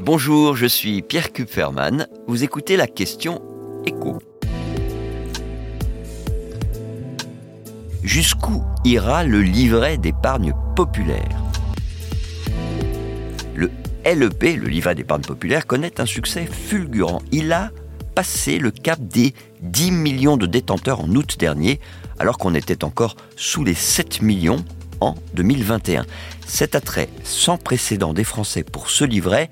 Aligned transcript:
Bonjour, 0.00 0.56
je 0.56 0.66
suis 0.66 1.02
Pierre 1.02 1.32
Kupferman. 1.32 2.08
Vous 2.26 2.42
écoutez 2.42 2.76
la 2.76 2.88
question 2.88 3.40
écho. 3.86 4.18
Jusqu'où 8.02 8.64
ira 8.84 9.22
le 9.22 9.40
livret 9.40 9.96
d'épargne 9.96 10.52
populaire? 10.74 11.40
Le 13.54 13.70
LEP, 14.04 14.56
le 14.56 14.68
livret 14.68 14.96
d'épargne 14.96 15.22
populaire, 15.22 15.64
connaît 15.64 16.00
un 16.00 16.06
succès 16.06 16.44
fulgurant. 16.44 17.22
Il 17.30 17.52
a 17.52 17.70
passé 18.16 18.58
le 18.58 18.72
cap 18.72 18.98
des 19.00 19.32
10 19.62 19.92
millions 19.92 20.36
de 20.36 20.46
détenteurs 20.46 21.00
en 21.02 21.08
août 21.10 21.36
dernier, 21.38 21.78
alors 22.18 22.38
qu'on 22.38 22.54
était 22.54 22.82
encore 22.82 23.14
sous 23.36 23.62
les 23.62 23.74
7 23.74 24.22
millions 24.22 24.64
en 25.00 25.14
2021. 25.34 26.04
Cet 26.46 26.74
attrait 26.74 27.08
sans 27.22 27.58
précédent 27.58 28.12
des 28.12 28.24
Français 28.24 28.64
pour 28.64 28.90
ce 28.90 29.04
livret 29.04 29.50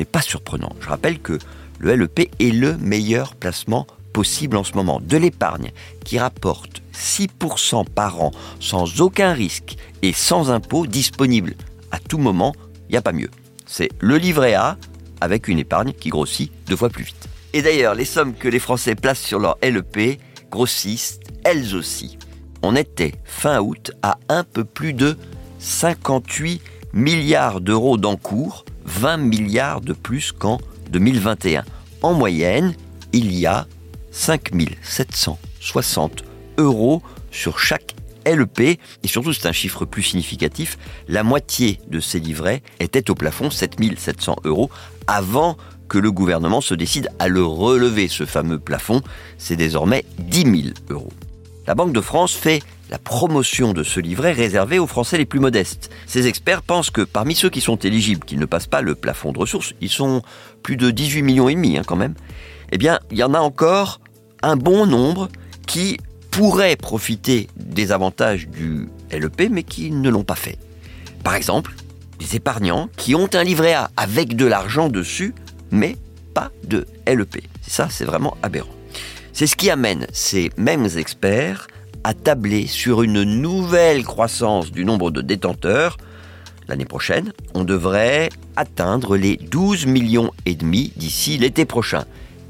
n'est 0.00 0.06
pas 0.06 0.22
surprenant. 0.22 0.74
Je 0.80 0.88
rappelle 0.88 1.20
que 1.20 1.38
le 1.78 1.94
LEP 1.94 2.30
est 2.40 2.50
le 2.50 2.76
meilleur 2.78 3.36
placement 3.36 3.86
possible 4.12 4.56
en 4.56 4.64
ce 4.64 4.72
moment. 4.72 5.00
De 5.00 5.16
l'épargne 5.16 5.70
qui 6.04 6.18
rapporte 6.18 6.82
6% 6.94 7.86
par 7.86 8.20
an 8.20 8.32
sans 8.58 9.00
aucun 9.00 9.32
risque 9.32 9.76
et 10.02 10.12
sans 10.12 10.50
impôt 10.50 10.86
disponible 10.86 11.54
à 11.92 11.98
tout 11.98 12.18
moment, 12.18 12.54
il 12.88 12.92
n'y 12.92 12.98
a 12.98 13.02
pas 13.02 13.12
mieux. 13.12 13.30
C'est 13.66 13.90
le 14.00 14.16
livret 14.16 14.54
A 14.54 14.76
avec 15.20 15.48
une 15.48 15.58
épargne 15.58 15.92
qui 15.92 16.08
grossit 16.08 16.50
deux 16.66 16.76
fois 16.76 16.88
plus 16.88 17.04
vite. 17.04 17.28
Et 17.52 17.62
d'ailleurs, 17.62 17.94
les 17.94 18.04
sommes 18.04 18.34
que 18.34 18.48
les 18.48 18.58
Français 18.58 18.94
placent 18.94 19.20
sur 19.20 19.38
leur 19.38 19.58
LEP 19.62 20.20
grossissent 20.50 21.20
elles 21.44 21.74
aussi. 21.76 22.18
On 22.62 22.74
était 22.76 23.14
fin 23.24 23.60
août 23.60 23.92
à 24.02 24.18
un 24.28 24.44
peu 24.44 24.64
plus 24.64 24.92
de 24.92 25.16
58 25.58 26.62
milliards 26.92 27.60
d'euros 27.60 27.96
d'encours, 27.96 28.64
20 28.90 29.18
milliards 29.18 29.80
de 29.80 29.92
plus 29.92 30.32
qu'en 30.32 30.58
2021. 30.90 31.64
En 32.02 32.14
moyenne, 32.14 32.74
il 33.12 33.34
y 33.34 33.46
a 33.46 33.66
5760 34.10 36.24
euros 36.58 37.02
sur 37.30 37.58
chaque 37.58 37.94
LEP, 38.26 38.60
et 38.60 38.78
surtout 39.04 39.32
c'est 39.32 39.48
un 39.48 39.52
chiffre 39.52 39.84
plus 39.84 40.02
significatif, 40.02 40.78
la 41.08 41.22
moitié 41.22 41.80
de 41.88 42.00
ces 42.00 42.20
livrets 42.20 42.62
étaient 42.80 43.10
au 43.10 43.14
plafond 43.14 43.50
7700 43.50 44.36
euros 44.44 44.70
avant 45.06 45.56
que 45.88 45.98
le 45.98 46.12
gouvernement 46.12 46.60
se 46.60 46.74
décide 46.74 47.08
à 47.18 47.28
le 47.28 47.44
relever, 47.44 48.08
ce 48.08 48.26
fameux 48.26 48.58
plafond, 48.58 49.02
c'est 49.38 49.56
désormais 49.56 50.04
10 50.18 50.42
000 50.42 50.54
euros. 50.90 51.12
La 51.66 51.74
Banque 51.74 51.92
de 51.92 52.00
France 52.00 52.34
fait 52.34 52.62
la 52.90 52.98
promotion 52.98 53.72
de 53.72 53.84
ce 53.84 54.00
livret 54.00 54.32
réservé 54.32 54.80
aux 54.80 54.86
Français 54.88 55.16
les 55.16 55.24
plus 55.24 55.38
modestes. 55.38 55.90
Ces 56.06 56.26
experts 56.26 56.62
pensent 56.62 56.90
que 56.90 57.02
parmi 57.02 57.36
ceux 57.36 57.48
qui 57.48 57.60
sont 57.60 57.76
éligibles, 57.76 58.24
qui 58.24 58.36
ne 58.36 58.44
passent 58.44 58.66
pas 58.66 58.82
le 58.82 58.96
plafond 58.96 59.32
de 59.32 59.38
ressources, 59.38 59.74
ils 59.80 59.88
sont 59.88 60.22
plus 60.64 60.76
de 60.76 60.90
18 60.90 61.22
millions 61.22 61.48
et 61.48 61.54
demi 61.54 61.78
hein, 61.78 61.82
quand 61.86 61.96
même, 61.96 62.14
eh 62.72 62.78
bien, 62.78 62.98
il 63.12 63.18
y 63.18 63.22
en 63.22 63.32
a 63.32 63.38
encore 63.38 64.00
un 64.42 64.56
bon 64.56 64.86
nombre 64.86 65.28
qui 65.66 65.98
pourraient 66.32 66.76
profiter 66.76 67.48
des 67.56 67.92
avantages 67.92 68.48
du 68.48 68.88
LEP, 69.12 69.48
mais 69.50 69.62
qui 69.62 69.90
ne 69.92 70.10
l'ont 70.10 70.24
pas 70.24 70.34
fait. 70.34 70.58
Par 71.22 71.34
exemple, 71.34 71.72
des 72.18 72.36
épargnants 72.36 72.88
qui 72.96 73.14
ont 73.14 73.28
un 73.34 73.44
livret 73.44 73.72
A 73.72 73.90
avec 73.96 74.34
de 74.34 74.46
l'argent 74.46 74.88
dessus, 74.88 75.34
mais 75.70 75.96
pas 76.34 76.50
de 76.64 76.86
LEP. 77.06 77.44
Ça, 77.62 77.88
c'est 77.88 78.04
vraiment 78.04 78.36
aberrant. 78.42 78.68
C'est 79.32 79.46
ce 79.46 79.56
qui 79.56 79.70
amène 79.70 80.06
ces 80.12 80.50
mêmes 80.56 80.88
experts 80.96 81.68
à 82.04 82.14
tabler 82.14 82.66
sur 82.66 83.02
une 83.02 83.22
nouvelle 83.22 84.04
croissance 84.04 84.70
du 84.70 84.84
nombre 84.84 85.10
de 85.10 85.20
détenteurs. 85.20 85.96
L'année 86.68 86.84
prochaine, 86.84 87.32
on 87.54 87.64
devrait 87.64 88.28
atteindre 88.56 89.16
les 89.16 89.36
12 89.36 89.86
millions 89.86 90.30
et 90.46 90.54
demi 90.54 90.92
d'ici 90.96 91.38
l'été 91.38 91.64
prochain. 91.64 92.04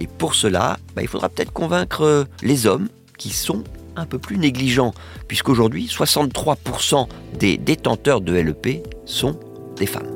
Et 0.00 0.06
pour 0.06 0.34
cela, 0.34 0.78
bah, 0.94 1.02
il 1.02 1.08
faudra 1.08 1.28
peut-être 1.28 1.52
convaincre 1.52 2.26
les 2.42 2.66
hommes 2.66 2.88
qui 3.18 3.30
sont 3.30 3.62
un 3.96 4.06
peu 4.06 4.18
plus 4.18 4.38
négligents, 4.38 4.92
puisqu'aujourd'hui, 5.26 5.86
63% 5.86 7.08
des 7.38 7.56
détenteurs 7.56 8.20
de 8.20 8.32
LEP 8.34 8.86
sont 9.06 9.38
des 9.76 9.86
femmes. 9.86 10.15